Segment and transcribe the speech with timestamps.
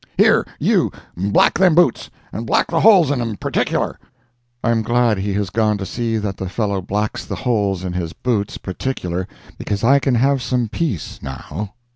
[0.17, 3.99] Here, you, black them boots, and black the holes in 'em particular."
[4.63, 7.93] I am glad he has gone to see that the fellow blacks the holes in
[7.93, 9.27] his boots "particular,"
[9.59, 11.73] because I can have some peace now.